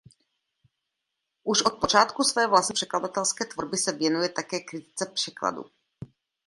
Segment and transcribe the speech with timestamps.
[1.43, 5.63] Už od počátků své vlastní překladatelské tvorby se věnuje také kritice překladu.